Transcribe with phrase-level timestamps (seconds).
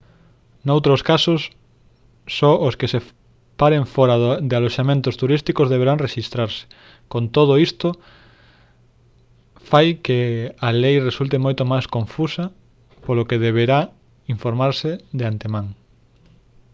[0.69, 1.41] noutros casos
[2.37, 2.99] só os que se
[3.59, 4.15] paren fóra
[4.49, 6.63] de aloxamentos turísticos deberán rexistrarse
[7.11, 7.87] con todo isto
[9.69, 10.19] fai que
[10.67, 12.43] a lei resulte moito máis confusa
[13.05, 13.79] polo que deberá
[14.33, 15.67] informarse de antemán